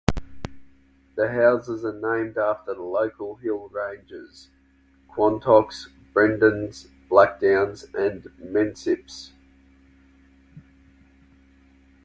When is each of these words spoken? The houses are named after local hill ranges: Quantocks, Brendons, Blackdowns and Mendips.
The 1.15 1.29
houses 1.31 1.85
are 1.85 1.93
named 1.93 2.35
after 2.35 2.73
local 2.73 3.35
hill 3.35 3.69
ranges: 3.69 4.49
Quantocks, 5.07 5.89
Brendons, 6.11 6.87
Blackdowns 7.07 7.83
and 7.93 8.23
Mendips. 8.43 9.29